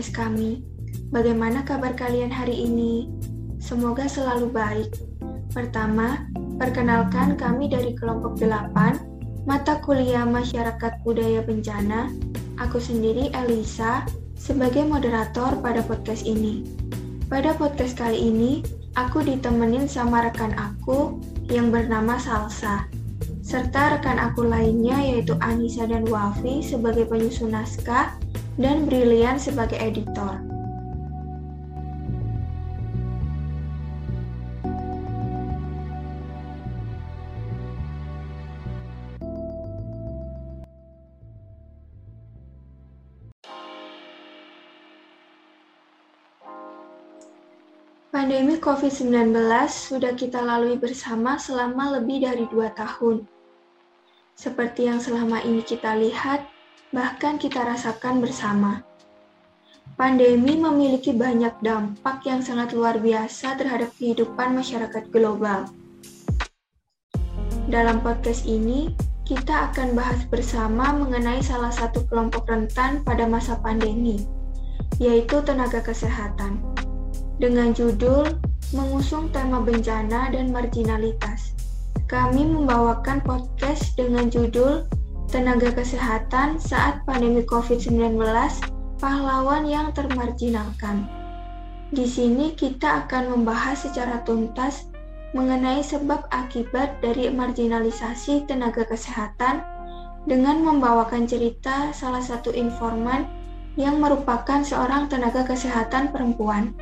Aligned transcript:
podcast 0.00 0.16
kami. 0.16 0.64
Bagaimana 1.12 1.60
kabar 1.60 1.92
kalian 1.92 2.32
hari 2.32 2.56
ini? 2.64 3.12
Semoga 3.60 4.08
selalu 4.08 4.48
baik. 4.48 4.96
Pertama, 5.52 6.24
perkenalkan 6.56 7.36
kami 7.36 7.68
dari 7.68 7.92
kelompok 8.00 8.40
8, 8.40 9.44
mata 9.44 9.76
kuliah 9.84 10.24
Masyarakat 10.24 11.04
Budaya 11.04 11.44
Bencana. 11.44 12.08
Aku 12.64 12.80
sendiri 12.80 13.28
Elisa 13.44 14.08
sebagai 14.40 14.88
moderator 14.88 15.60
pada 15.60 15.84
podcast 15.84 16.24
ini. 16.24 16.64
Pada 17.28 17.52
podcast 17.52 18.00
kali 18.00 18.24
ini, 18.32 18.64
aku 18.96 19.20
ditemenin 19.20 19.84
sama 19.84 20.24
rekan 20.24 20.56
aku 20.56 21.20
yang 21.52 21.68
bernama 21.68 22.16
Salsa 22.16 22.88
serta 23.44 23.98
rekan 23.98 24.14
aku 24.16 24.46
lainnya 24.46 24.94
yaitu 25.02 25.34
Anissa 25.42 25.82
dan 25.82 26.06
Wafi 26.06 26.62
sebagai 26.62 27.10
penyusun 27.10 27.50
naskah 27.50 28.14
dan 28.56 28.88
Brilian 28.88 29.38
sebagai 29.38 29.78
editor. 29.78 30.50
Pandemi 48.10 48.58
COVID-19 48.58 49.32
sudah 49.70 50.12
kita 50.18 50.42
lalui 50.44 50.76
bersama 50.76 51.38
selama 51.38 51.96
lebih 51.98 52.26
dari 52.26 52.44
dua 52.50 52.68
tahun. 52.74 53.22
Seperti 54.36 54.90
yang 54.90 55.00
selama 55.00 55.40
ini 55.46 55.62
kita 55.62 55.94
lihat, 55.96 56.44
bahkan 56.90 57.38
kita 57.38 57.62
rasakan 57.62 58.18
bersama. 58.18 58.82
Pandemi 59.94 60.58
memiliki 60.58 61.14
banyak 61.14 61.62
dampak 61.62 62.24
yang 62.26 62.42
sangat 62.42 62.74
luar 62.74 62.98
biasa 62.98 63.54
terhadap 63.60 63.94
kehidupan 64.00 64.56
masyarakat 64.58 65.06
global. 65.14 65.70
Dalam 67.70 68.02
podcast 68.02 68.42
ini, 68.48 68.90
kita 69.22 69.70
akan 69.70 69.94
bahas 69.94 70.26
bersama 70.26 70.90
mengenai 70.90 71.38
salah 71.44 71.70
satu 71.70 72.02
kelompok 72.10 72.50
rentan 72.50 73.06
pada 73.06 73.28
masa 73.28 73.54
pandemi, 73.62 74.26
yaitu 74.98 75.38
tenaga 75.46 75.78
kesehatan. 75.78 76.58
Dengan 77.38 77.70
judul 77.70 78.40
mengusung 78.74 79.30
tema 79.30 79.62
bencana 79.62 80.34
dan 80.34 80.50
marginalitas 80.50 81.54
kami 82.10 82.42
membawakan 82.42 83.22
podcast 83.22 83.94
dengan 83.94 84.26
judul 84.26 84.82
Tenaga 85.30 85.70
Kesehatan 85.70 86.58
Saat 86.58 87.06
Pandemi 87.06 87.46
COVID-19 87.46 88.18
Pahlawan 88.98 89.62
yang 89.62 89.94
Termarginalkan. 89.94 91.06
Di 91.94 92.02
sini 92.02 92.58
kita 92.58 93.06
akan 93.06 93.38
membahas 93.38 93.86
secara 93.86 94.26
tuntas 94.26 94.90
mengenai 95.30 95.86
sebab 95.86 96.26
akibat 96.34 96.98
dari 96.98 97.30
marginalisasi 97.30 98.50
tenaga 98.50 98.82
kesehatan 98.82 99.62
dengan 100.26 100.66
membawakan 100.66 101.30
cerita 101.30 101.94
salah 101.94 102.26
satu 102.26 102.50
informan 102.50 103.22
yang 103.78 104.02
merupakan 104.02 104.66
seorang 104.66 105.06
tenaga 105.06 105.46
kesehatan 105.46 106.10
perempuan. 106.10 106.74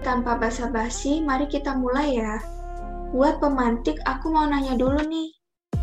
Tanpa 0.00 0.40
basa-basi, 0.40 1.20
mari 1.20 1.44
kita 1.44 1.76
mulai 1.76 2.16
ya. 2.16 2.40
Buat 3.12 3.36
pemantik, 3.36 4.00
aku 4.08 4.32
mau 4.32 4.48
nanya 4.48 4.80
dulu 4.80 5.04
nih, 5.04 5.37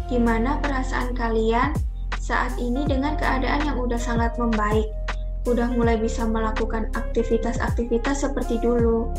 gimana 0.08 0.58
perasaan 0.62 1.14
kalian 1.18 1.74
saat 2.18 2.58
ini 2.58 2.86
dengan 2.90 3.18
keadaan 3.18 3.66
yang 3.66 3.78
udah 3.78 4.00
sangat 4.00 4.34
membaik? 4.38 4.90
Udah 5.46 5.70
mulai 5.74 6.02
bisa 6.02 6.26
melakukan 6.26 6.90
aktivitas-aktivitas 6.98 8.26
seperti 8.26 8.58
dulu. 8.58 9.14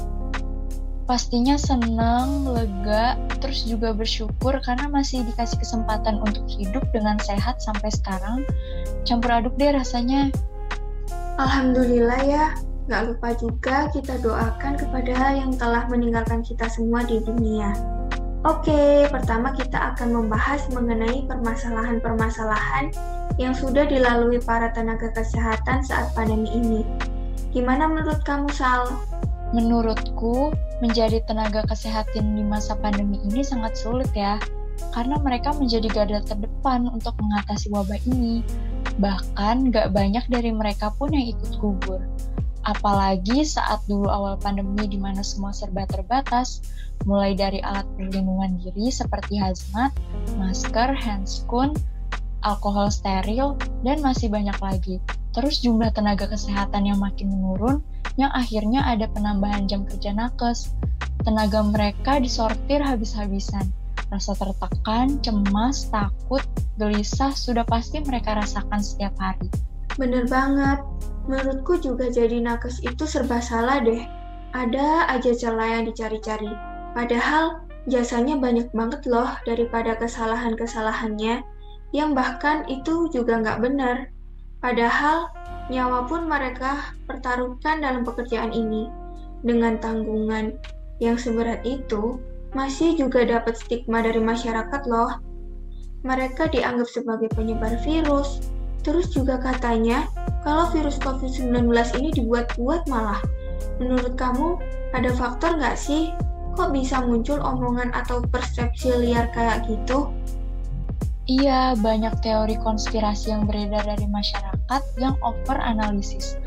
Pastinya 1.07 1.55
senang, 1.55 2.51
lega, 2.51 3.15
terus 3.39 3.63
juga 3.63 3.95
bersyukur 3.95 4.59
karena 4.67 4.91
masih 4.91 5.23
dikasih 5.23 5.63
kesempatan 5.63 6.19
untuk 6.19 6.43
hidup 6.51 6.83
dengan 6.91 7.15
sehat 7.23 7.63
sampai 7.63 7.95
sekarang. 7.95 8.43
Campur 9.07 9.31
aduk 9.31 9.55
deh 9.55 9.71
rasanya. 9.71 10.35
Alhamdulillah 11.39 12.23
ya, 12.27 12.59
Gak 12.87 13.03
lupa 13.03 13.35
juga 13.35 13.91
kita 13.91 14.15
doakan 14.23 14.79
kepada 14.79 15.35
yang 15.35 15.51
telah 15.59 15.91
meninggalkan 15.91 16.39
kita 16.47 16.71
semua 16.71 17.03
di 17.03 17.19
dunia. 17.19 17.75
Oke, 18.47 19.11
pertama 19.11 19.51
kita 19.59 19.91
akan 19.91 20.23
membahas 20.23 20.71
mengenai 20.71 21.27
permasalahan-permasalahan 21.27 22.95
yang 23.43 23.51
sudah 23.51 23.91
dilalui 23.91 24.39
para 24.39 24.71
tenaga 24.71 25.11
kesehatan 25.11 25.83
saat 25.83 26.15
pandemi 26.15 26.55
ini. 26.55 26.87
Gimana 27.51 27.91
menurut 27.91 28.23
kamu, 28.23 28.47
Sal? 28.55 28.87
Menurutku, 29.51 30.55
menjadi 30.79 31.27
tenaga 31.27 31.67
kesehatan 31.67 32.39
di 32.39 32.47
masa 32.47 32.79
pandemi 32.79 33.19
ini 33.27 33.43
sangat 33.43 33.75
sulit 33.75 34.15
ya, 34.15 34.39
karena 34.95 35.19
mereka 35.19 35.51
menjadi 35.51 35.91
garda 35.91 36.23
terdepan 36.23 36.87
untuk 36.87 37.19
mengatasi 37.19 37.67
wabah 37.75 37.99
ini. 38.07 38.47
Bahkan 39.03 39.75
gak 39.75 39.91
banyak 39.91 40.23
dari 40.31 40.55
mereka 40.55 40.95
pun 40.95 41.11
yang 41.11 41.35
ikut 41.35 41.51
gugur. 41.59 41.99
Apalagi 42.67 43.47
saat 43.47 43.79
dulu 43.87 44.11
awal 44.11 44.35
pandemi 44.43 44.91
di 44.91 44.99
mana 44.99 45.23
semua 45.23 45.55
serba 45.55 45.87
terbatas, 45.87 46.67
mulai 47.07 47.39
dari 47.39 47.63
alat 47.63 47.87
perlindungan 47.95 48.59
diri 48.59 48.91
seperti 48.91 49.39
hazmat, 49.39 49.95
masker, 50.35 50.91
handscoon, 50.99 51.71
alkohol 52.43 52.91
steril, 52.91 53.55
dan 53.87 54.03
masih 54.03 54.27
banyak 54.27 54.59
lagi. 54.59 54.99
Terus 55.31 55.63
jumlah 55.63 55.95
tenaga 55.95 56.27
kesehatan 56.27 56.91
yang 56.91 56.99
makin 56.99 57.31
menurun, 57.31 57.87
yang 58.19 58.35
akhirnya 58.35 58.83
ada 58.83 59.07
penambahan 59.15 59.71
jam 59.71 59.87
kerja 59.87 60.11
nakes. 60.11 60.75
Tenaga 61.23 61.63
mereka 61.63 62.19
disortir 62.19 62.83
habis-habisan. 62.83 63.71
Rasa 64.11 64.35
tertekan, 64.35 65.23
cemas, 65.23 65.87
takut, 65.91 66.43
gelisah 66.79 67.35
sudah 67.35 67.63
pasti 67.63 68.03
mereka 68.03 68.39
rasakan 68.39 68.83
setiap 68.83 69.15
hari. 69.23 69.51
Bener 69.99 70.27
banget. 70.27 70.83
Menurutku 71.27 71.83
juga 71.83 72.07
jadi 72.07 72.39
nakes 72.39 72.83
itu 72.87 73.03
serba 73.03 73.43
salah 73.43 73.83
deh. 73.83 74.07
Ada 74.55 75.11
aja 75.11 75.35
celah 75.35 75.79
yang 75.79 75.85
dicari-cari. 75.91 76.51
Padahal 76.95 77.67
jasanya 77.91 78.39
banyak 78.39 78.71
banget 78.71 79.05
loh 79.11 79.29
daripada 79.43 79.99
kesalahan-kesalahannya 79.99 81.43
yang 81.91 82.15
bahkan 82.15 82.63
itu 82.71 83.11
juga 83.11 83.43
nggak 83.43 83.59
benar. 83.59 83.97
Padahal 84.63 85.29
nyawa 85.67 86.07
pun 86.07 86.31
mereka 86.31 86.95
pertaruhkan 87.11 87.83
dalam 87.83 88.07
pekerjaan 88.07 88.55
ini. 88.55 88.87
Dengan 89.43 89.79
tanggungan 89.83 90.57
yang 91.03 91.21
seberat 91.21 91.63
itu, 91.67 92.19
masih 92.57 92.97
juga 92.97 93.27
dapat 93.27 93.59
stigma 93.59 94.01
dari 94.01 94.23
masyarakat 94.23 94.83
loh. 94.89 95.21
Mereka 96.07 96.49
dianggap 96.55 96.89
sebagai 96.89 97.29
penyebar 97.35 97.77
virus, 97.85 98.41
Terus 98.87 99.11
juga 99.11 99.35
katanya, 99.43 100.07
kalau 100.47 100.71
virus 100.71 101.03
COVID-19 101.03 101.67
ini 101.99 102.15
dibuat-buat 102.15 102.87
malah. 102.87 103.19
Menurut 103.83 104.15
kamu, 104.15 104.63
ada 104.95 105.11
faktor 105.19 105.59
nggak 105.59 105.75
sih? 105.75 106.15
Kok 106.55 106.71
bisa 106.71 107.03
muncul 107.03 107.43
omongan 107.43 107.91
atau 107.91 108.23
persepsi 108.23 108.95
liar 108.95 109.27
kayak 109.35 109.67
gitu? 109.67 110.15
Iya, 111.27 111.75
banyak 111.83 112.23
teori 112.23 112.55
konspirasi 112.63 113.35
yang 113.35 113.51
beredar 113.51 113.83
dari 113.83 114.07
masyarakat 114.07 114.83
yang 115.03 115.19
over 115.27 115.59
analisis. 115.59 116.39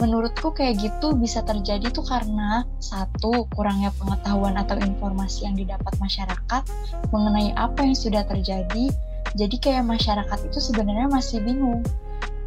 Menurutku 0.00 0.56
kayak 0.56 0.80
gitu 0.80 1.12
bisa 1.12 1.44
terjadi 1.44 1.92
tuh 1.92 2.08
karena 2.08 2.64
satu, 2.80 3.44
kurangnya 3.52 3.92
pengetahuan 4.00 4.56
atau 4.56 4.80
informasi 4.80 5.44
yang 5.44 5.60
didapat 5.60 5.92
masyarakat 6.00 6.62
mengenai 7.12 7.52
apa 7.60 7.84
yang 7.84 7.92
sudah 7.92 8.24
terjadi, 8.24 8.88
jadi 9.36 9.56
kayak 9.60 9.84
masyarakat 9.84 10.38
itu 10.48 10.58
sebenarnya 10.64 11.12
masih 11.12 11.44
bingung. 11.44 11.84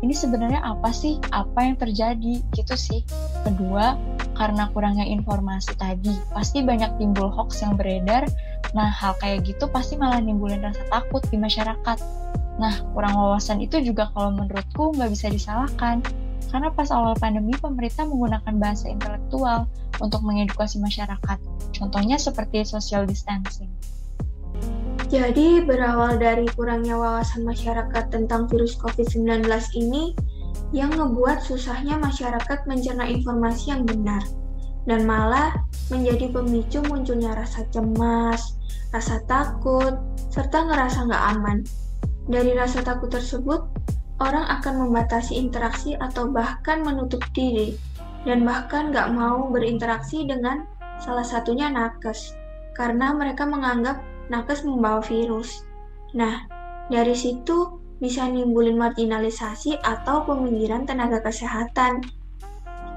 Ini 0.04 0.12
sebenarnya 0.12 0.60
apa 0.60 0.92
sih? 0.92 1.22
Apa 1.32 1.64
yang 1.64 1.80
terjadi? 1.80 2.44
Gitu 2.52 2.76
sih. 2.76 3.02
Kedua, 3.48 3.96
karena 4.36 4.68
kurangnya 4.76 5.08
informasi 5.08 5.76
tadi, 5.80 6.12
pasti 6.36 6.60
banyak 6.60 7.00
timbul 7.00 7.32
hoax 7.32 7.64
yang 7.64 7.80
beredar. 7.80 8.28
Nah, 8.76 8.92
hal 8.92 9.16
kayak 9.24 9.48
gitu 9.48 9.72
pasti 9.72 9.96
malah 9.96 10.20
nimbulin 10.20 10.60
rasa 10.60 10.84
takut 10.92 11.24
di 11.32 11.40
masyarakat. 11.40 11.98
Nah, 12.60 12.76
kurang 12.92 13.16
wawasan 13.16 13.64
itu 13.64 13.80
juga 13.80 14.12
kalau 14.12 14.36
menurutku 14.36 14.92
nggak 14.96 15.12
bisa 15.12 15.32
disalahkan. 15.32 16.04
Karena 16.52 16.72
pas 16.72 16.92
awal 16.92 17.16
pandemi, 17.20 17.56
pemerintah 17.56 18.08
menggunakan 18.08 18.54
bahasa 18.60 18.88
intelektual 18.92 19.68
untuk 20.00 20.22
mengedukasi 20.24 20.80
masyarakat. 20.80 21.40
Contohnya 21.76 22.20
seperti 22.20 22.64
social 22.68 23.04
distancing. 23.08 23.72
Jadi 25.06 25.62
berawal 25.62 26.18
dari 26.18 26.50
kurangnya 26.58 26.98
wawasan 26.98 27.46
masyarakat 27.46 28.10
tentang 28.10 28.50
virus 28.50 28.74
COVID-19 28.82 29.46
ini 29.78 30.18
yang 30.74 30.90
ngebuat 30.98 31.46
susahnya 31.46 32.02
masyarakat 32.02 32.66
mencerna 32.66 33.06
informasi 33.06 33.70
yang 33.70 33.86
benar 33.86 34.26
dan 34.90 35.06
malah 35.06 35.54
menjadi 35.94 36.34
pemicu 36.34 36.82
munculnya 36.90 37.38
rasa 37.38 37.66
cemas, 37.70 38.58
rasa 38.94 39.22
takut, 39.30 39.98
serta 40.34 40.66
ngerasa 40.66 41.06
nggak 41.10 41.24
aman. 41.38 41.58
Dari 42.26 42.58
rasa 42.58 42.82
takut 42.82 43.14
tersebut, 43.14 43.62
orang 44.22 44.46
akan 44.50 44.90
membatasi 44.90 45.38
interaksi 45.38 45.94
atau 45.98 46.30
bahkan 46.30 46.82
menutup 46.82 47.22
diri, 47.34 47.78
dan 48.26 48.46
bahkan 48.46 48.90
nggak 48.90 49.14
mau 49.14 49.50
berinteraksi 49.54 50.26
dengan 50.26 50.66
salah 51.02 51.26
satunya 51.26 51.70
nakes, 51.70 52.34
karena 52.74 53.14
mereka 53.14 53.46
menganggap 53.46 54.02
nakes 54.32 54.66
membawa 54.66 55.02
virus. 55.04 55.66
Nah, 56.16 56.48
dari 56.90 57.14
situ 57.14 57.82
bisa 58.00 58.28
nimbulin 58.28 58.76
marginalisasi 58.76 59.80
atau 59.82 60.28
peminggiran 60.28 60.84
tenaga 60.84 61.24
kesehatan. 61.24 62.04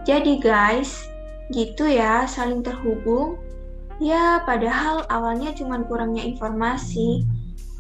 Jadi 0.04 0.40
guys, 0.40 1.06
gitu 1.52 1.88
ya, 1.88 2.24
saling 2.24 2.64
terhubung. 2.64 3.36
Ya, 3.98 4.42
padahal 4.46 5.02
awalnya 5.10 5.50
cuma 5.54 5.82
kurangnya 5.82 6.22
informasi. 6.22 7.26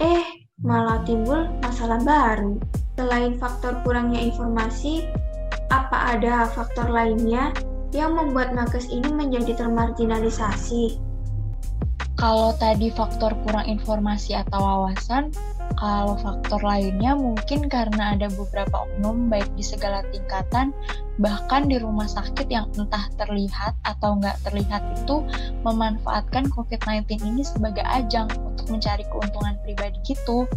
Eh, 0.02 0.26
malah 0.62 1.02
timbul 1.06 1.46
masalah 1.62 2.02
baru. 2.02 2.58
Selain 2.98 3.38
faktor 3.38 3.78
kurangnya 3.86 4.18
informasi, 4.18 5.06
apa 5.70 6.18
ada 6.18 6.50
faktor 6.50 6.90
lainnya 6.90 7.54
yang 7.94 8.18
membuat 8.18 8.52
nakes 8.52 8.90
ini 8.90 9.08
menjadi 9.14 9.54
termarginalisasi? 9.64 11.07
Kalau 12.18 12.50
tadi 12.58 12.90
faktor 12.90 13.30
kurang 13.46 13.70
informasi 13.70 14.34
atau 14.34 14.58
wawasan, 14.58 15.30
kalau 15.78 16.18
faktor 16.18 16.58
lainnya 16.66 17.14
mungkin 17.14 17.70
karena 17.70 18.18
ada 18.18 18.26
beberapa 18.34 18.90
oknum 18.90 19.30
baik 19.30 19.46
di 19.54 19.62
segala 19.62 20.02
tingkatan, 20.10 20.74
bahkan 21.22 21.70
di 21.70 21.78
rumah 21.78 22.10
sakit 22.10 22.50
yang 22.50 22.66
entah 22.74 23.06
terlihat 23.14 23.78
atau 23.86 24.18
nggak 24.18 24.34
terlihat 24.42 24.82
itu 24.98 25.22
memanfaatkan 25.62 26.50
COVID-19 26.50 27.22
ini 27.22 27.46
sebagai 27.46 27.86
ajang 27.86 28.26
untuk 28.42 28.66
mencari 28.66 29.06
keuntungan 29.06 29.54
pribadi 29.62 30.02
gitu. 30.02 30.50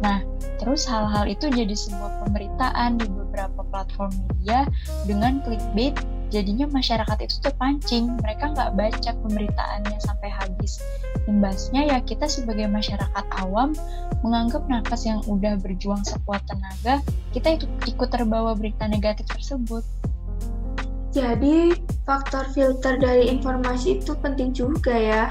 Nah, 0.00 0.24
terus 0.56 0.88
hal-hal 0.88 1.28
itu 1.28 1.52
jadi 1.52 1.76
sebuah 1.76 2.24
pemberitaan 2.24 2.96
di 2.96 3.08
beberapa 3.12 3.60
platform 3.68 4.16
media 4.16 4.64
dengan 5.04 5.44
clickbait, 5.44 5.92
jadinya 6.30 6.66
masyarakat 6.70 7.18
itu 7.22 7.36
terpancing, 7.42 8.18
mereka 8.20 8.50
nggak 8.52 8.74
baca 8.74 9.10
pemberitaannya 9.22 9.98
sampai 10.02 10.28
habis. 10.30 10.82
Imbasnya 11.26 11.90
ya 11.90 11.98
kita 12.02 12.26
sebagai 12.26 12.66
masyarakat 12.70 13.24
awam 13.42 13.74
menganggap 14.22 14.66
nakes 14.66 15.06
yang 15.06 15.22
udah 15.26 15.58
berjuang 15.58 16.02
sekuat 16.06 16.42
tenaga, 16.46 17.02
kita 17.34 17.58
ikut, 17.58 17.70
ikut 17.86 18.08
terbawa 18.10 18.54
berita 18.54 18.86
negatif 18.90 19.26
tersebut. 19.30 19.82
Jadi, 21.16 21.72
faktor 22.04 22.44
filter 22.52 23.00
dari 23.00 23.32
informasi 23.32 24.04
itu 24.04 24.12
penting 24.20 24.52
juga 24.52 24.92
ya, 24.92 25.24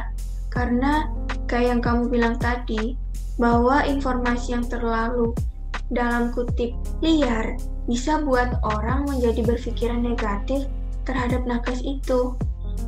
karena 0.49 1.13
kayak 1.45 1.77
yang 1.77 1.81
kamu 1.83 2.09
bilang 2.09 2.35
tadi, 2.41 2.97
bahwa 3.37 3.83
informasi 3.85 4.57
yang 4.57 4.65
terlalu 4.65 5.35
dalam 5.93 6.33
kutip 6.33 6.73
liar 7.05 7.59
bisa 7.85 8.17
buat 8.25 8.57
orang 8.65 9.05
menjadi 9.05 9.45
berpikiran 9.45 10.01
negatif 10.01 10.65
terhadap 11.05 11.45
nakes 11.45 11.79
itu. 11.85 12.35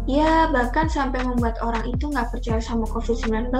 Ya, 0.10 0.52
bahkan 0.52 0.92
sampai 0.92 1.24
membuat 1.24 1.62
orang 1.64 1.88
itu 1.88 2.12
nggak 2.12 2.34
percaya 2.34 2.60
sama 2.60 2.84
COVID-19. 2.92 3.54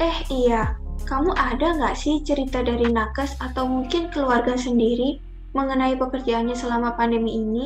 Eh 0.00 0.18
iya, 0.32 0.78
kamu 1.04 1.36
ada 1.36 1.76
nggak 1.76 1.96
sih 1.98 2.24
cerita 2.24 2.64
dari 2.64 2.88
nakes 2.88 3.36
atau 3.42 3.68
mungkin 3.68 4.08
keluarga 4.08 4.56
sendiri 4.56 5.20
mengenai 5.52 5.98
pekerjaannya 6.00 6.56
selama 6.56 6.96
pandemi 6.96 7.36
ini? 7.36 7.64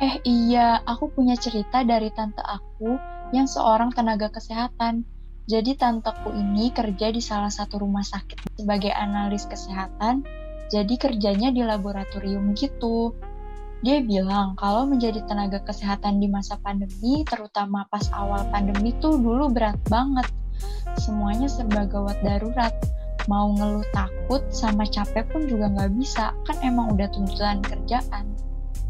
Eh 0.00 0.16
iya, 0.24 0.80
aku 0.84 1.08
punya 1.12 1.36
cerita 1.36 1.84
dari 1.84 2.12
tante 2.12 2.40
aku 2.44 2.96
yang 3.32 3.48
seorang 3.48 3.92
tenaga 3.92 4.28
kesehatan 4.28 5.08
jadi 5.46 5.78
tanteku 5.78 6.34
ini 6.34 6.74
kerja 6.74 7.14
di 7.14 7.22
salah 7.22 7.54
satu 7.54 7.78
rumah 7.78 8.02
sakit 8.02 8.58
sebagai 8.58 8.90
analis 8.90 9.46
kesehatan, 9.46 10.26
jadi 10.66 10.94
kerjanya 10.98 11.54
di 11.54 11.62
laboratorium 11.62 12.50
gitu. 12.58 13.14
Dia 13.84 14.00
bilang 14.00 14.56
kalau 14.56 14.88
menjadi 14.88 15.20
tenaga 15.28 15.60
kesehatan 15.64 16.20
di 16.20 16.28
masa 16.30 16.56
pandemi, 16.64 17.24
terutama 17.28 17.84
pas 17.92 18.08
awal 18.16 18.44
pandemi 18.48 18.96
tuh 19.02 19.20
dulu 19.20 19.52
berat 19.52 19.76
banget. 19.90 20.28
Semuanya 20.96 21.50
serba 21.50 21.84
gawat 21.84 22.16
darurat. 22.24 22.72
Mau 23.26 23.52
ngeluh 23.58 23.84
takut 23.90 24.40
sama 24.54 24.86
capek 24.86 25.26
pun 25.34 25.50
juga 25.50 25.66
nggak 25.68 25.92
bisa, 25.98 26.30
kan 26.46 26.56
emang 26.62 26.94
udah 26.94 27.10
tuntutan 27.10 27.58
kerjaan. 27.60 28.24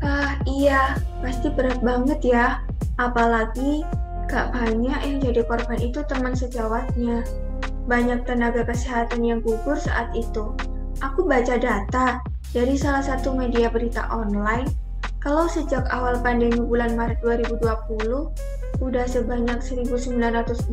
Ah 0.04 0.36
iya, 0.44 1.00
pasti 1.24 1.48
berat 1.48 1.80
banget 1.80 2.20
ya. 2.20 2.60
Apalagi 3.00 3.82
Gak 4.26 4.50
banyak 4.50 5.00
yang 5.06 5.18
jadi 5.22 5.46
korban 5.46 5.78
itu 5.78 6.02
teman 6.02 6.34
sejawatnya. 6.34 7.22
Banyak 7.86 8.26
tenaga 8.26 8.66
kesehatan 8.66 9.22
yang 9.22 9.38
gugur 9.38 9.78
saat 9.78 10.10
itu. 10.18 10.50
Aku 10.98 11.30
baca 11.30 11.54
data 11.54 12.18
dari 12.56 12.72
salah 12.72 13.04
satu 13.04 13.36
media 13.36 13.68
berita 13.68 14.08
online, 14.08 14.64
kalau 15.20 15.44
sejak 15.44 15.84
awal 15.92 16.16
pandemi 16.24 16.56
bulan 16.56 16.96
Maret 16.96 17.20
2020, 17.20 18.32
udah 18.80 19.04
sebanyak 19.04 19.60
1967 19.60 20.72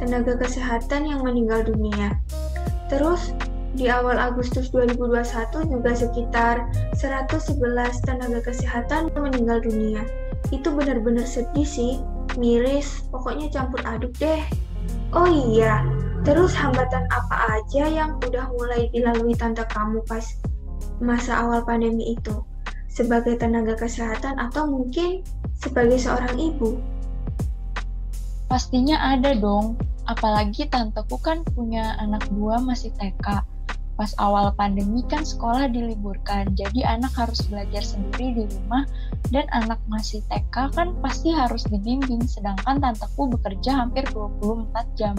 tenaga 0.00 0.32
kesehatan 0.40 1.04
yang 1.04 1.20
meninggal 1.20 1.60
dunia. 1.60 2.16
Terus, 2.88 3.36
di 3.76 3.92
awal 3.92 4.16
Agustus 4.16 4.72
2021 4.72 5.68
juga 5.68 5.92
sekitar 5.92 6.64
111 6.96 7.60
tenaga 8.08 8.40
kesehatan 8.40 9.12
meninggal 9.12 9.60
dunia. 9.60 10.08
Itu 10.48 10.72
benar-benar 10.72 11.28
sedih 11.28 11.68
sih, 11.68 12.00
miris, 12.40 13.04
pokoknya 13.12 13.52
campur 13.52 13.84
aduk 13.84 14.16
deh. 14.16 14.40
Oh 15.12 15.28
iya, 15.28 15.84
terus 16.24 16.56
hambatan 16.56 17.04
apa 17.12 17.60
aja 17.60 17.84
yang 17.84 18.16
udah 18.24 18.48
mulai 18.56 18.88
dilalui 18.90 19.36
tante 19.36 19.62
kamu 19.70 20.00
pas 20.08 20.24
masa 21.02 21.44
awal 21.44 21.62
pandemi 21.62 22.16
itu? 22.16 22.42
Sebagai 22.88 23.36
tenaga 23.36 23.76
kesehatan 23.76 24.40
atau 24.40 24.68
mungkin 24.68 25.20
sebagai 25.56 26.00
seorang 26.00 26.36
ibu? 26.40 26.80
Pastinya 28.46 29.16
ada 29.16 29.34
dong, 29.36 29.76
apalagi 30.08 30.70
tanteku 30.70 31.18
kan 31.20 31.42
punya 31.52 31.98
anak 32.00 32.24
dua 32.32 32.62
masih 32.62 32.94
TK 32.96 33.56
pas 33.96 34.12
awal 34.20 34.52
pandemi 34.52 35.00
kan 35.08 35.24
sekolah 35.24 35.72
diliburkan, 35.72 36.52
jadi 36.52 36.84
anak 36.84 37.16
harus 37.16 37.40
belajar 37.48 37.80
sendiri 37.80 38.36
di 38.36 38.44
rumah 38.44 38.84
dan 39.32 39.48
anak 39.56 39.80
masih 39.88 40.20
TK 40.28 40.68
kan 40.76 40.92
pasti 41.00 41.32
harus 41.32 41.64
dibimbing, 41.64 42.28
sedangkan 42.28 42.76
tanteku 42.78 43.32
bekerja 43.32 43.72
hampir 43.72 44.04
24 44.12 45.00
jam. 45.00 45.16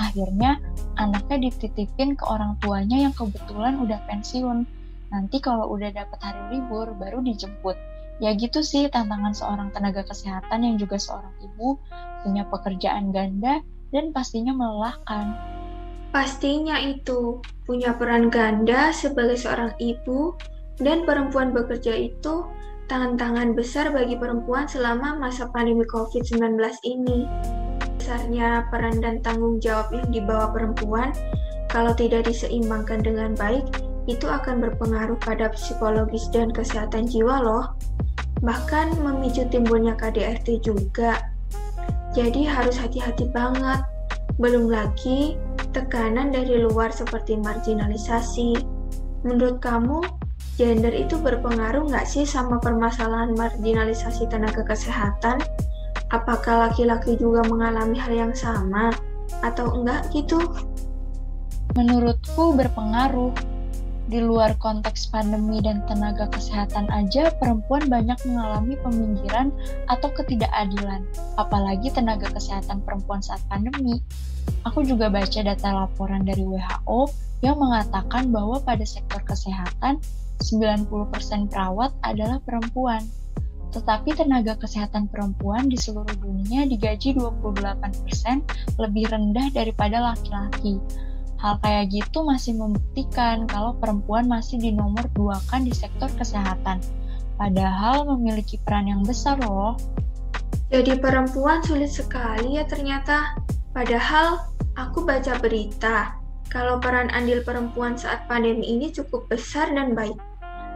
Akhirnya 0.00 0.56
anaknya 0.96 1.52
dititipin 1.52 2.16
ke 2.16 2.24
orang 2.24 2.56
tuanya 2.64 2.96
yang 3.06 3.12
kebetulan 3.12 3.76
udah 3.76 4.00
pensiun. 4.08 4.64
Nanti 5.08 5.40
kalau 5.40 5.72
udah 5.72 5.88
dapat 5.92 6.18
hari 6.20 6.58
libur 6.58 6.92
baru 6.96 7.24
dijemput. 7.24 7.76
Ya 8.18 8.34
gitu 8.34 8.66
sih 8.66 8.90
tantangan 8.90 9.30
seorang 9.30 9.68
tenaga 9.70 10.02
kesehatan 10.02 10.66
yang 10.66 10.76
juga 10.76 10.98
seorang 10.98 11.32
ibu, 11.38 11.78
punya 12.26 12.42
pekerjaan 12.50 13.14
ganda, 13.14 13.62
dan 13.94 14.10
pastinya 14.10 14.50
melelahkan. 14.52 15.38
Pastinya 16.10 16.82
itu 16.82 17.38
punya 17.68 17.94
peran 17.94 18.32
ganda 18.32 18.90
sebagai 18.90 19.38
seorang 19.38 19.76
ibu 19.78 20.34
dan 20.80 21.04
perempuan 21.04 21.52
bekerja 21.52 21.94
itu 21.94 22.48
tangan-tangan 22.88 23.52
besar 23.52 23.92
bagi 23.92 24.16
perempuan 24.16 24.64
selama 24.64 25.20
masa 25.20 25.46
pandemi 25.52 25.84
COVID-19 25.84 26.58
ini. 26.88 27.28
Besarnya 28.00 28.66
peran 28.72 29.04
dan 29.04 29.20
tanggung 29.20 29.60
jawab 29.60 29.92
yang 29.92 30.08
dibawa 30.08 30.48
perempuan 30.48 31.12
kalau 31.68 31.92
tidak 31.92 32.24
diseimbangkan 32.24 33.04
dengan 33.04 33.36
baik 33.36 33.68
itu 34.08 34.24
akan 34.24 34.64
berpengaruh 34.64 35.20
pada 35.20 35.52
psikologis 35.52 36.32
dan 36.32 36.48
kesehatan 36.48 37.04
jiwa 37.04 37.44
loh. 37.44 37.64
Bahkan 38.40 38.96
memicu 39.04 39.44
timbulnya 39.52 39.92
KDRT 39.94 40.64
juga. 40.64 41.20
Jadi 42.16 42.48
harus 42.48 42.80
hati-hati 42.80 43.28
banget. 43.28 43.84
Belum 44.40 44.72
lagi 44.72 45.36
tekanan 45.76 46.32
dari 46.32 46.56
luar 46.64 46.88
seperti 46.88 47.36
marginalisasi. 47.36 48.56
Menurut 49.28 49.60
kamu, 49.60 50.00
gender 50.56 50.94
itu 50.94 51.20
berpengaruh 51.20 51.84
nggak 51.86 52.08
sih 52.08 52.24
sama 52.24 52.56
permasalahan 52.58 53.36
marginalisasi 53.36 54.24
tenaga 54.32 54.64
kesehatan? 54.64 55.44
Apakah 56.08 56.72
laki-laki 56.72 57.20
juga 57.20 57.44
mengalami 57.44 58.00
hal 58.00 58.14
yang 58.16 58.32
sama 58.32 58.88
atau 59.44 59.76
enggak 59.76 60.08
gitu? 60.16 60.40
Menurutku 61.76 62.56
berpengaruh 62.56 63.36
di 64.08 64.24
luar 64.24 64.56
konteks 64.56 65.12
pandemi 65.12 65.60
dan 65.60 65.84
tenaga 65.84 66.32
kesehatan 66.32 66.88
aja, 66.88 67.28
perempuan 67.36 67.92
banyak 67.92 68.16
mengalami 68.24 68.74
peminggiran 68.80 69.52
atau 69.92 70.08
ketidakadilan, 70.16 71.04
apalagi 71.36 71.92
tenaga 71.92 72.32
kesehatan 72.32 72.80
perempuan 72.88 73.20
saat 73.20 73.44
pandemi. 73.52 74.00
Aku 74.64 74.80
juga 74.80 75.12
baca 75.12 75.40
data 75.44 75.68
laporan 75.84 76.24
dari 76.24 76.40
WHO 76.40 77.12
yang 77.44 77.60
mengatakan 77.60 78.32
bahwa 78.32 78.56
pada 78.64 78.82
sektor 78.88 79.20
kesehatan, 79.28 80.00
90% 80.40 80.88
perawat 81.52 81.92
adalah 82.00 82.40
perempuan. 82.48 83.04
Tetapi 83.68 84.16
tenaga 84.16 84.56
kesehatan 84.56 85.12
perempuan 85.12 85.68
di 85.68 85.76
seluruh 85.76 86.16
dunia 86.16 86.64
digaji 86.64 87.12
28% 87.12 88.80
lebih 88.80 89.04
rendah 89.12 89.52
daripada 89.52 90.00
laki-laki 90.00 90.80
Hal 91.38 91.62
kayak 91.62 91.94
gitu 91.94 92.26
masih 92.26 92.58
membuktikan 92.58 93.46
kalau 93.46 93.78
perempuan 93.78 94.26
masih 94.26 94.58
di 94.58 94.74
nomor 94.74 95.06
dua 95.14 95.38
kan 95.46 95.62
di 95.62 95.70
sektor 95.70 96.10
kesehatan. 96.18 96.82
Padahal 97.38 98.02
memiliki 98.10 98.58
peran 98.66 98.90
yang 98.90 99.06
besar 99.06 99.38
loh. 99.38 99.78
Jadi 100.68 100.98
perempuan 100.98 101.62
sulit 101.62 101.94
sekali 101.94 102.58
ya 102.58 102.66
ternyata. 102.66 103.38
Padahal 103.70 104.50
aku 104.74 105.06
baca 105.06 105.38
berita 105.38 106.18
kalau 106.50 106.82
peran 106.82 107.06
andil 107.14 107.46
perempuan 107.46 107.94
saat 107.94 108.26
pandemi 108.26 108.74
ini 108.74 108.90
cukup 108.90 109.30
besar 109.30 109.70
dan 109.70 109.94
baik. 109.94 110.18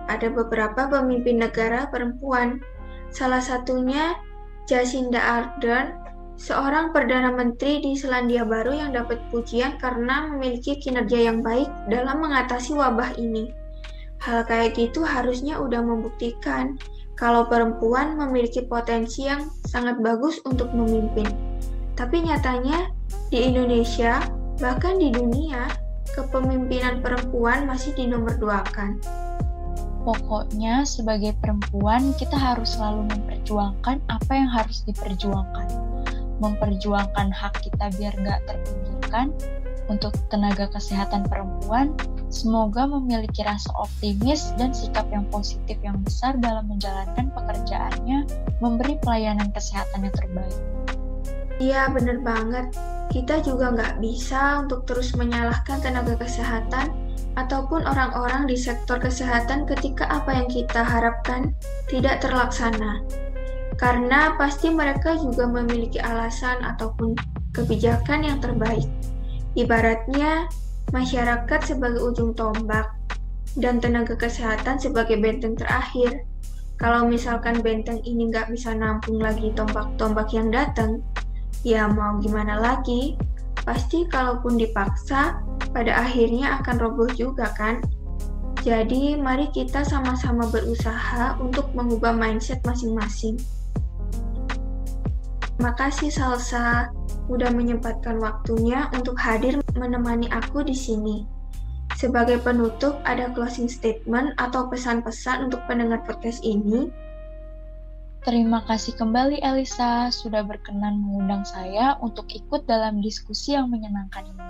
Ada 0.06 0.30
beberapa 0.30 0.86
pemimpin 0.86 1.42
negara 1.42 1.90
perempuan. 1.90 2.62
Salah 3.10 3.42
satunya 3.42 4.14
Jacinda 4.70 5.18
Ardern 5.18 6.01
seorang 6.40 6.90
Perdana 6.90 7.32
Menteri 7.32 7.84
di 7.84 7.92
Selandia 7.92 8.44
Baru 8.46 8.72
yang 8.72 8.96
dapat 8.96 9.20
pujian 9.28 9.76
karena 9.76 10.32
memiliki 10.32 10.80
kinerja 10.80 11.28
yang 11.32 11.44
baik 11.44 11.68
dalam 11.92 12.24
mengatasi 12.24 12.72
wabah 12.72 13.16
ini. 13.20 13.52
Hal 14.22 14.46
kayak 14.46 14.78
gitu 14.78 15.02
harusnya 15.02 15.58
udah 15.58 15.82
membuktikan 15.82 16.78
kalau 17.18 17.44
perempuan 17.46 18.16
memiliki 18.16 18.64
potensi 18.64 19.26
yang 19.26 19.50
sangat 19.66 19.98
bagus 20.00 20.38
untuk 20.46 20.70
memimpin. 20.72 21.26
Tapi 21.98 22.24
nyatanya 22.24 22.88
di 23.28 23.52
Indonesia, 23.52 24.22
bahkan 24.62 24.96
di 24.96 25.12
dunia, 25.12 25.68
kepemimpinan 26.16 27.04
perempuan 27.04 27.68
masih 27.68 27.92
di 27.98 28.08
nomor 28.08 28.38
dua 28.40 28.64
kan. 28.72 28.96
Pokoknya 30.02 30.82
sebagai 30.82 31.30
perempuan 31.38 32.10
kita 32.18 32.34
harus 32.34 32.74
selalu 32.74 33.06
memperjuangkan 33.06 34.02
apa 34.10 34.32
yang 34.34 34.50
harus 34.50 34.82
diperjuangkan 34.82 35.91
memperjuangkan 36.42 37.30
hak 37.30 37.62
kita 37.62 37.94
biar 37.94 38.12
nggak 38.18 38.42
terpinggirkan 38.50 39.30
untuk 39.90 40.14
tenaga 40.30 40.70
kesehatan 40.70 41.26
perempuan, 41.26 41.94
semoga 42.30 42.86
memiliki 42.86 43.42
rasa 43.42 43.70
optimis 43.76 44.54
dan 44.56 44.70
sikap 44.70 45.04
yang 45.10 45.26
positif 45.28 45.76
yang 45.82 45.98
besar 46.02 46.38
dalam 46.38 46.70
menjalankan 46.70 47.28
pekerjaannya, 47.34 48.26
memberi 48.62 48.96
pelayanan 49.02 49.50
kesehatan 49.50 50.06
yang 50.06 50.14
terbaik. 50.14 50.60
Iya, 51.60 51.92
bener 51.92 52.24
banget. 52.24 52.74
Kita 53.12 53.44
juga 53.44 53.74
nggak 53.76 54.00
bisa 54.00 54.64
untuk 54.64 54.88
terus 54.88 55.12
menyalahkan 55.12 55.84
tenaga 55.84 56.16
kesehatan 56.16 56.90
ataupun 57.36 57.84
orang-orang 57.84 58.48
di 58.48 58.56
sektor 58.56 59.00
kesehatan 59.00 59.64
ketika 59.68 60.08
apa 60.08 60.36
yang 60.36 60.48
kita 60.48 60.84
harapkan 60.84 61.52
tidak 61.88 62.20
terlaksana 62.20 63.00
karena 63.80 64.36
pasti 64.36 64.68
mereka 64.68 65.16
juga 65.16 65.48
memiliki 65.48 65.98
alasan 66.00 66.60
ataupun 66.60 67.16
kebijakan 67.56 68.24
yang 68.24 68.38
terbaik. 68.40 68.88
Ibaratnya, 69.52 70.48
masyarakat 70.92 71.60
sebagai 71.64 72.00
ujung 72.00 72.32
tombak 72.32 72.92
dan 73.56 73.80
tenaga 73.80 74.16
kesehatan 74.16 74.80
sebagai 74.80 75.20
benteng 75.20 75.56
terakhir. 75.56 76.24
Kalau 76.80 77.06
misalkan 77.06 77.60
benteng 77.60 78.00
ini 78.02 78.32
nggak 78.32 78.50
bisa 78.50 78.72
nampung 78.72 79.20
lagi 79.20 79.52
tombak-tombak 79.54 80.32
yang 80.32 80.48
datang, 80.50 81.04
ya 81.62 81.86
mau 81.86 82.18
gimana 82.18 82.58
lagi? 82.58 83.14
Pasti 83.62 84.08
kalaupun 84.10 84.58
dipaksa, 84.58 85.38
pada 85.70 86.02
akhirnya 86.02 86.58
akan 86.60 86.76
roboh 86.82 87.08
juga 87.14 87.54
kan? 87.54 87.78
Jadi, 88.62 89.18
mari 89.18 89.50
kita 89.50 89.82
sama-sama 89.82 90.46
berusaha 90.50 91.34
untuk 91.42 91.70
mengubah 91.74 92.14
mindset 92.14 92.62
masing-masing. 92.62 93.38
Makasih 95.62 96.10
Salsa, 96.10 96.90
udah 97.30 97.54
menyempatkan 97.54 98.18
waktunya 98.18 98.90
untuk 98.98 99.14
hadir 99.14 99.62
menemani 99.78 100.26
aku 100.34 100.66
di 100.66 100.74
sini. 100.74 101.22
Sebagai 101.94 102.42
penutup, 102.42 102.98
ada 103.06 103.30
closing 103.30 103.70
statement 103.70 104.34
atau 104.42 104.66
pesan-pesan 104.66 105.46
untuk 105.46 105.62
pendengar 105.70 106.02
podcast 106.02 106.42
ini? 106.42 106.90
Terima 108.26 108.66
kasih 108.66 108.98
kembali 108.98 109.38
Elisa 109.38 110.10
sudah 110.10 110.42
berkenan 110.42 110.98
mengundang 110.98 111.46
saya 111.46 111.94
untuk 112.02 112.26
ikut 112.34 112.66
dalam 112.66 112.98
diskusi 112.98 113.54
yang 113.54 113.70
menyenangkan 113.70 114.34
ini. 114.34 114.46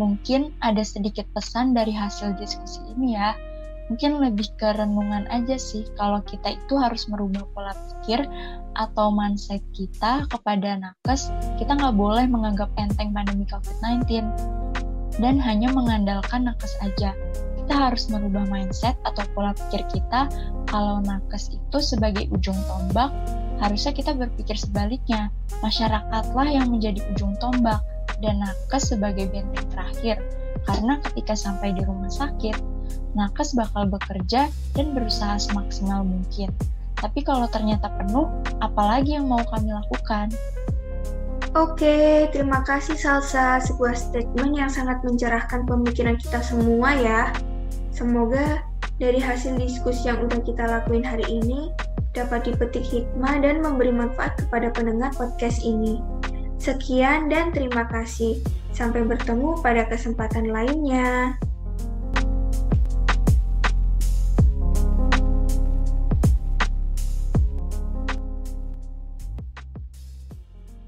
Mungkin 0.00 0.56
ada 0.64 0.80
sedikit 0.80 1.28
pesan 1.36 1.76
dari 1.76 1.92
hasil 1.92 2.40
diskusi 2.40 2.80
ini 2.96 3.20
ya 3.20 3.36
mungkin 3.90 4.22
lebih 4.22 4.48
ke 4.58 4.68
renungan 4.74 5.26
aja 5.32 5.56
sih. 5.58 5.86
Kalau 5.98 6.22
kita 6.22 6.54
itu 6.54 6.74
harus 6.78 7.08
merubah 7.10 7.42
pola 7.54 7.72
pikir 7.74 8.26
atau 8.72 9.12
mindset 9.12 9.60
kita 9.76 10.24
kepada 10.32 10.80
nakes 10.80 11.28
kita 11.60 11.76
nggak 11.76 11.92
boleh 11.92 12.24
menganggap 12.24 12.72
enteng 12.80 13.12
pandemi 13.12 13.44
COVID-19 13.44 14.24
dan 15.20 15.36
hanya 15.36 15.68
mengandalkan 15.72 16.48
nakes 16.48 16.72
aja. 16.80 17.12
Kita 17.62 17.74
harus 17.88 18.10
merubah 18.10 18.48
mindset 18.48 18.96
atau 19.06 19.22
pola 19.36 19.52
pikir 19.54 19.84
kita 19.92 20.26
kalau 20.66 21.04
nakes 21.04 21.52
itu 21.52 21.78
sebagai 21.78 22.26
ujung 22.32 22.56
tombak 22.66 23.12
harusnya 23.62 23.94
kita 23.94 24.16
berpikir 24.16 24.58
sebaliknya. 24.58 25.30
Masyarakatlah 25.62 26.48
yang 26.50 26.74
menjadi 26.74 26.98
ujung 27.14 27.38
tombak 27.38 27.78
dan 28.18 28.42
nakes 28.42 28.90
sebagai 28.90 29.30
benteng 29.30 29.66
terakhir. 29.70 30.16
Karena 30.66 30.98
ketika 31.06 31.34
sampai 31.38 31.74
di 31.74 31.82
rumah 31.86 32.10
sakit 32.10 32.71
nakes 33.12 33.52
bakal 33.56 33.88
bekerja 33.88 34.48
dan 34.76 34.86
berusaha 34.96 35.36
semaksimal 35.36 36.04
mungkin. 36.04 36.52
Tapi 37.02 37.20
kalau 37.26 37.50
ternyata 37.50 37.90
penuh, 37.98 38.30
apalagi 38.62 39.18
yang 39.18 39.26
mau 39.26 39.42
kami 39.42 39.74
lakukan? 39.74 40.30
Oke, 41.52 42.30
terima 42.32 42.64
kasih 42.64 42.96
Salsa. 42.96 43.60
Sebuah 43.60 43.92
statement 43.92 44.56
yang 44.56 44.70
sangat 44.72 45.04
mencerahkan 45.04 45.68
pemikiran 45.68 46.16
kita 46.16 46.40
semua 46.40 46.96
ya. 46.96 47.28
Semoga 47.92 48.64
dari 48.96 49.20
hasil 49.20 49.60
diskusi 49.60 50.08
yang 50.08 50.24
udah 50.24 50.40
kita 50.46 50.64
lakuin 50.64 51.04
hari 51.04 51.28
ini 51.28 51.68
dapat 52.16 52.48
dipetik 52.48 52.80
hikmah 52.86 53.44
dan 53.44 53.60
memberi 53.60 53.92
manfaat 53.92 54.32
kepada 54.40 54.72
pendengar 54.72 55.12
podcast 55.12 55.60
ini. 55.60 56.00
Sekian 56.56 57.28
dan 57.28 57.52
terima 57.52 57.84
kasih. 57.90 58.40
Sampai 58.72 59.04
bertemu 59.04 59.60
pada 59.60 59.84
kesempatan 59.90 60.48
lainnya. 60.48 61.36